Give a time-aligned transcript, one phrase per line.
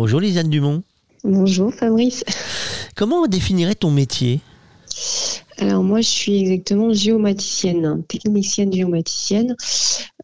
[0.00, 0.82] Bonjour Lisanne Dumont.
[1.24, 2.24] Bonjour Fabrice.
[2.96, 4.40] Comment on définirait ton métier?
[5.58, 9.54] Alors moi, je suis exactement géomaticienne, technicienne géomaticienne.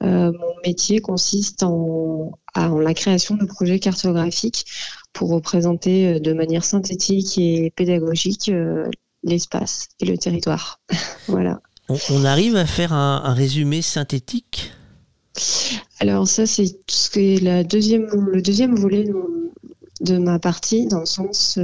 [0.03, 4.65] Euh, mon métier consiste en, en, la création de projets cartographiques
[5.13, 8.89] pour représenter euh, de manière synthétique et pédagogique euh,
[9.25, 10.81] l'espace et le territoire.
[11.29, 11.61] voilà.
[11.91, 14.73] On, arrive à faire un, résumé synthétique?
[16.01, 19.13] Alors ça, c'est ce que la deuxième, le deuxième volet de,
[20.19, 21.59] ma partie, dans le sens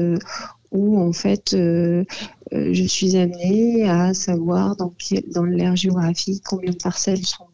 [0.73, 2.05] où en fait euh,
[2.53, 4.93] euh, je suis amenée à savoir dans,
[5.33, 7.47] dans l'aire géographique combien de parcelles sont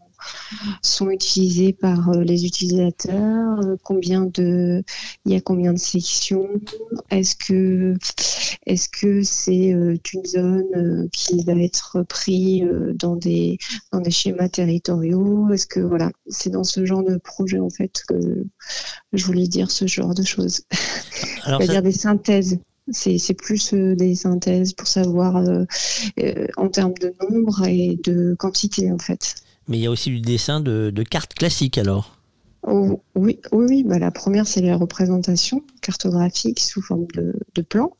[0.82, 4.82] sont utilisées par euh, les utilisateurs, combien de,
[5.24, 6.48] il y a combien de sections,
[7.10, 7.94] est-ce que,
[8.66, 13.58] est-ce que c'est une zone qui va être prise dans des,
[13.92, 18.02] dans des schémas territoriaux, est-ce que voilà, c'est dans ce genre de projet en fait
[18.08, 18.44] que
[19.12, 20.62] je voulais dire ce genre de choses.
[21.44, 22.58] Alors, dire des synthèses.
[22.90, 25.64] C'est plus euh, des synthèses pour savoir euh,
[26.20, 29.34] euh, en termes de nombre et de quantité en fait.
[29.68, 32.18] Mais il y a aussi du dessin de, cartes classiques alors
[32.62, 37.92] oh, Oui, oui, Bah, la première c'est la représentation cartographique sous forme de, plan.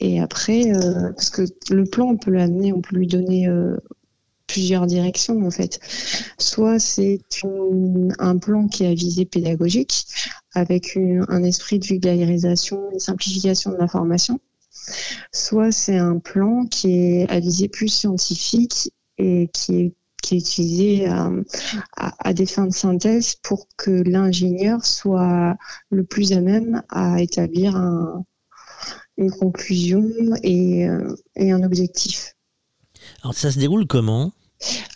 [0.00, 0.64] Et après,
[1.14, 3.48] parce que le plan on peut l'amener, on peut lui donner
[4.48, 5.78] plusieurs directions en fait.
[6.38, 7.20] Soit c'est
[8.18, 10.06] un plan qui a visée pédagogique,
[10.54, 14.40] avec un esprit de vulgarisation et simplification de l'information.
[15.32, 19.94] Soit c'est un plan qui est à visée plus scientifique et qui est,
[20.28, 21.08] qui est utilisé
[21.96, 25.56] à, des fins de synthèse pour que l'ingénieur soit
[25.90, 27.76] le plus à même à établir
[29.16, 30.04] une conclusion
[30.42, 32.34] et, euh, et un objectif.
[33.22, 34.32] Alors ça se déroule comment?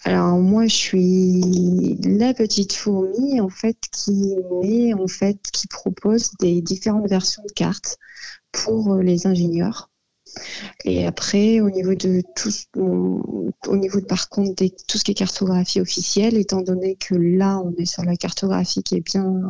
[0.05, 6.33] Alors moi je suis la petite fourmi en fait qui met en fait qui propose
[6.41, 7.97] des différentes versions de cartes
[8.51, 9.92] pour euh, les ingénieurs.
[10.85, 15.15] Et après, au niveau de tout, au niveau de, par contre tout ce qui est
[15.15, 19.49] cartographie officielle, étant donné que là on est sur la cartographie qui est bien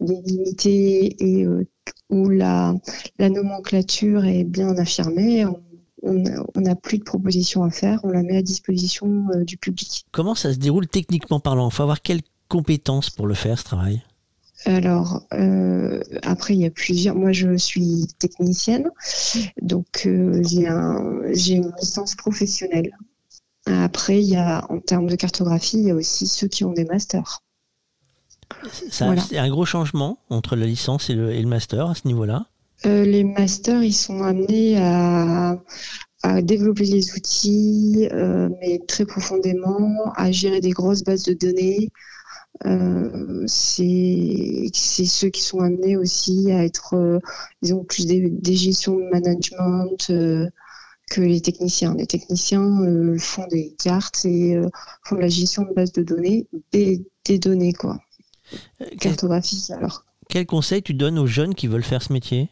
[0.00, 1.66] délimitée et euh,
[2.10, 2.74] où la,
[3.18, 5.60] la nomenclature est bien affirmée, on
[6.02, 10.06] on n'a plus de propositions à faire, on la met à disposition euh, du public.
[10.12, 11.68] Comment ça se déroule techniquement parlant?
[11.70, 14.02] Il faut avoir quelles compétences pour le faire, ce travail?
[14.64, 17.14] Alors, euh, après, il y a plusieurs.
[17.14, 18.90] Moi, je suis technicienne,
[19.62, 22.90] donc euh, j'ai une licence professionnelle.
[23.66, 26.72] Après, il y a, en termes de cartographie, il y a aussi ceux qui ont
[26.72, 27.42] des masters.
[28.90, 32.46] C'est un gros changement entre la licence et le master à ce niveau-là?
[32.86, 35.58] Euh, les masters, ils sont amenés à,
[36.42, 38.08] développer les outils,
[38.60, 41.90] mais très profondément, à gérer des grosses bases de données.
[42.64, 47.20] Euh, c'est ceux qui sont amenés aussi à être,
[47.62, 49.96] disons, plus des, gestions de management
[51.10, 51.94] que les techniciens.
[51.94, 54.60] Les techniciens font des cartes et
[55.04, 58.00] font de la gestion de bases de données, des, des données, quoi.
[59.00, 60.04] Cartographique, alors.
[60.28, 62.50] Quel conseil tu donnes aux jeunes qui veulent faire ce métier?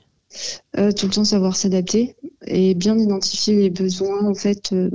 [0.77, 4.91] Euh, tout le temps savoir s'adapter et bien identifier les besoins en fait euh,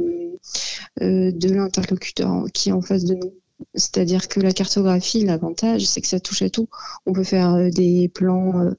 [1.01, 3.33] euh, de l'interlocuteur qui est en face de nous.
[3.73, 6.67] C'est-à-dire que la cartographie, l'avantage, c'est que ça touche à tout.
[7.05, 8.71] On peut faire des plans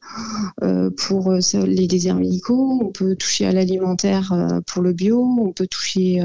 [0.96, 4.32] pour les déserts médicaux, on peut toucher à l'alimentaire
[4.66, 6.22] pour le bio, on peut toucher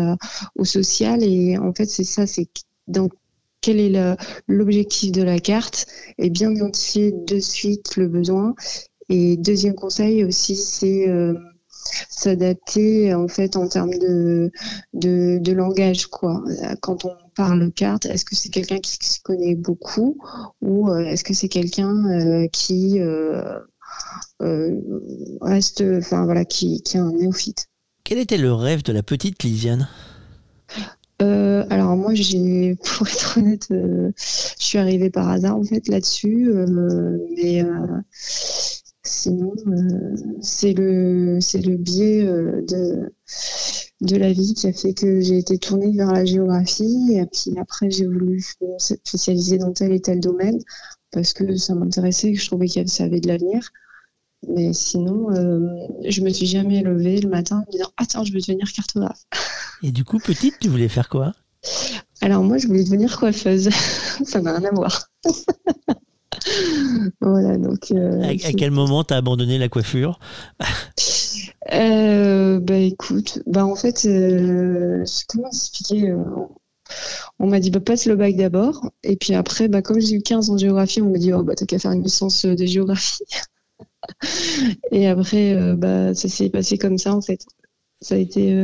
[0.56, 1.24] au social.
[1.24, 2.50] Et en fait, c'est ça, c'est
[2.88, 3.10] dans
[3.62, 5.88] quel est l'objectif de la carte
[6.18, 8.56] et bien identifier de suite le besoin
[9.10, 11.34] et deuxième conseil aussi, c'est euh,
[12.10, 14.52] s'adapter en fait en termes de,
[14.94, 16.44] de, langage quoi.
[16.82, 20.18] Quand on parle carte, est-ce que c'est quelqu'un qui se connaît beaucoup
[20.62, 23.00] ou euh, est-ce que c'est quelqu'un euh, qui
[25.42, 27.68] reste, enfin voilà, qui, qui est un néophyte?
[28.04, 29.88] Quel était le rêve de la petite Lisiane
[31.70, 34.12] alors moi, j'ai, pour être honnête, je
[34.58, 36.50] suis arrivée par hasard en fait là-dessus,
[37.36, 37.66] mais
[39.08, 43.14] Sinon, euh, c'est le c'est le biais euh, de
[44.02, 47.58] de la vie qui a fait que j'ai été tournée vers la géographie et puis
[47.60, 50.60] après j'ai voulu me spécialiser dans tel et tel domaine
[51.12, 53.70] parce que ça m'intéressait que je trouvais que ça avait de l'avenir.
[54.48, 55.68] Mais sinon, euh,
[56.08, 59.26] je me suis jamais levée le matin en me disant Attends, je veux devenir cartographe.
[59.84, 61.34] Et du coup, petite, tu voulais faire quoi?
[62.22, 63.70] Alors, moi, je voulais devenir coiffeuse.
[64.26, 65.08] ça n'a rien à voir.
[67.22, 67.92] voilà, donc.
[67.92, 70.20] Euh, à, quel moment t'as abandonné la coiffure?
[71.74, 76.14] Euh, Bah écoute, bah en fait, euh, comment expliquer
[77.40, 80.22] On m'a dit bah passe le bac d'abord, et puis après, bah comme j'ai eu
[80.22, 83.24] 15 en géographie, on m'a dit oh bah t'as qu'à faire une licence de géographie.
[84.92, 87.46] Et après, bah, ça s'est passé comme ça en fait.
[88.02, 88.56] Ça a été,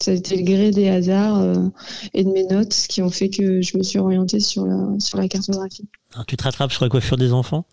[0.00, 1.70] ça a été le gré des hasards
[2.14, 5.18] et de mes notes qui ont fait que je me suis orientée sur la, sur
[5.18, 5.88] la cartographie.
[6.12, 7.64] Alors, tu te rattrapes sur la coiffure des enfants?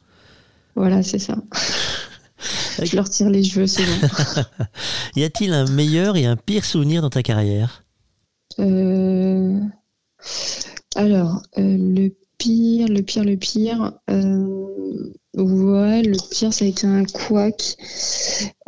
[0.76, 1.36] Voilà, c'est ça.
[2.86, 4.08] je leur tire les cheveux, c'est bon.
[5.16, 7.84] y a-t-il un meilleur et un pire souvenir dans ta carrière?
[8.60, 9.60] Euh...
[10.96, 13.94] Alors, euh, le pire, le pire, le pire.
[14.10, 14.70] Euh...
[15.38, 17.78] Ouais, le pire, ça a été un couac.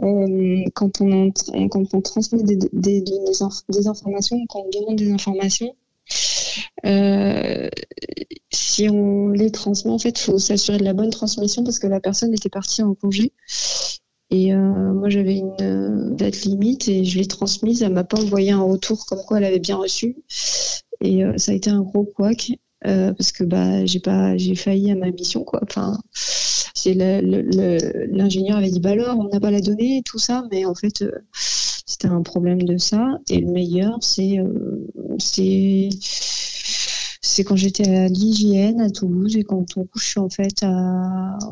[0.02, 1.32] Euh, quand, on,
[1.70, 5.76] quand on transmet des, des, des, informations, quand on demande des informations,
[6.86, 7.70] euh,
[8.52, 11.88] si on les transmet, en fait, il faut s'assurer de la bonne transmission parce que
[11.88, 13.34] la personne était partie en congé.
[14.32, 17.84] Et euh, moi, j'avais une euh, date limite et je l'ai transmise.
[17.84, 20.16] Elle m'a pas envoyé un retour comme quoi elle avait bien reçu.
[21.02, 22.52] Et ça a été un gros couac
[22.84, 25.60] parce que bah j'ai pas j'ai failli à ma mission quoi.
[25.64, 25.98] Enfin,
[26.86, 30.76] l'ingénieur avait dit bah alors on n'a pas la donnée et tout ça, mais en
[30.76, 31.04] fait
[31.34, 33.18] c'était un problème de ça.
[33.32, 34.38] Et le meilleur c'est
[35.18, 35.90] c'est
[37.32, 40.66] c'est quand j'étais à l'hygiène à Toulouse et quand on couche en fait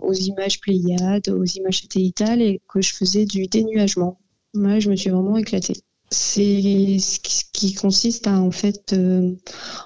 [0.01, 4.19] aux images Pléiades, aux images satellitales et que je faisais du dénuagement.
[4.53, 5.77] Moi, je me suis vraiment éclatée.
[6.11, 7.19] C'est ce
[7.53, 9.35] qui consiste à en fait euh,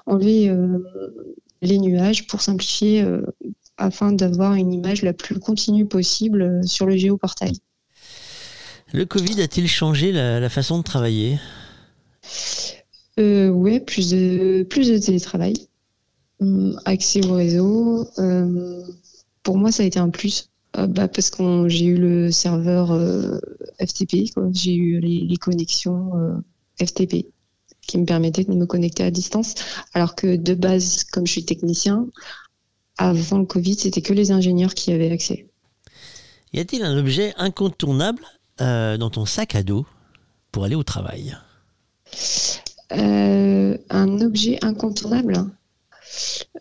[0.06, 0.78] enlever euh,
[1.62, 3.22] les nuages pour simplifier euh,
[3.76, 7.58] afin d'avoir une image la plus continue possible sur le géoportail.
[8.92, 11.38] Le Covid a-t-il changé la, façon de travailler?
[13.16, 15.68] Oui, plus de, plus de télétravail.
[16.40, 18.82] Hum, accès au réseau, euh,
[19.42, 20.50] pour moi, ça a été un plus.
[20.76, 23.38] Euh, bah, parce que j'ai eu le serveur euh,
[23.80, 26.42] FTP, j'ai eu les, connexions
[26.80, 27.26] FTP
[27.86, 29.54] qui me permettaient de me connecter à distance.
[29.92, 32.06] Alors que de base, comme je suis technicien,
[32.96, 35.46] avant le Covid, c'était que les ingénieurs qui avaient accès.
[36.52, 38.24] Y a-t-il un objet incontournable
[38.58, 39.86] dans ton sac à dos
[40.50, 41.36] pour aller au travail?
[42.90, 45.34] Un objet incontournable?
[45.34, 45.63] euh,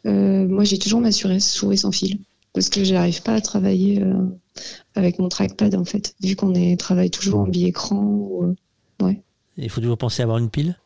[0.05, 2.19] moi, j'ai toujours m'assuré souris sans fil
[2.53, 4.13] parce que j'arrive pas à travailler euh,
[4.95, 8.29] avec mon trackpad en fait, vu qu'on est travaille toujours en bi-écran.
[8.44, 9.21] Euh, ouais.
[9.57, 10.77] Il faut toujours penser à avoir une pile?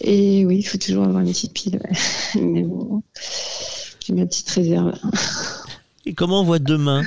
[0.00, 1.80] Et oui, il faut toujours avoir une petite pile.
[2.34, 3.02] Mais bon,
[4.04, 4.94] j'ai ma petite réserve.
[6.06, 7.02] Et comment on voit demain?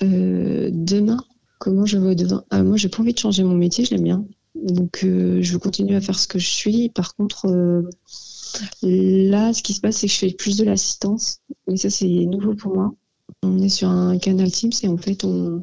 [0.00, 1.18] Demain
[1.58, 2.44] Comment je vois demain?
[2.50, 4.24] Ah, Moi, j'ai pas envie de changer mon métier, je l'aime bien.
[4.54, 6.88] Donc, je veux continuer à faire ce que je suis.
[6.88, 7.46] Par contre,
[8.82, 11.40] Là, ce qui se passe, c'est que je fais plus de l'assistance.
[11.68, 12.94] Et ça, c'est nouveau pour moi.
[13.42, 15.62] On est sur un canal Teams et en fait, on,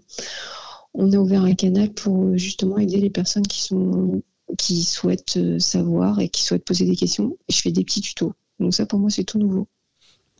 [0.93, 4.21] on a ouvert un canal pour justement aider les personnes qui sont
[4.57, 7.37] qui souhaitent euh, savoir et qui souhaitent poser des questions.
[7.47, 8.33] Et je fais des petits tutos.
[8.59, 9.67] Donc ça, pour moi, c'est tout nouveau.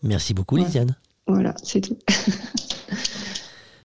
[0.02, 0.96] Merci beaucoup, Lisiane.
[1.28, 1.98] Voilà, c'est tout.